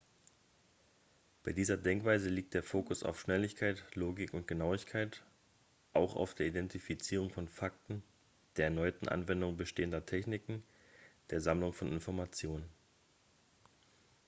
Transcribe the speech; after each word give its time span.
bei 1.43 1.53
dieser 1.53 1.77
denkweise 1.77 2.27
liegt 2.29 2.55
der 2.55 2.63
fokus 2.63 3.03
auf 3.03 3.19
schnelligkeit 3.19 3.83
logik 3.93 4.33
und 4.33 4.47
genauigkeit 4.47 5.21
auch 5.93 6.15
auf 6.15 6.33
der 6.33 6.47
identifizierung 6.47 7.29
von 7.29 7.47
fakten 7.47 8.01
der 8.57 8.65
erneuten 8.69 9.07
anwendung 9.07 9.57
bestehender 9.57 10.03
techniken 10.03 10.63
der 11.29 11.39
sammlung 11.39 11.71
von 11.71 11.91
informationen 11.91 12.67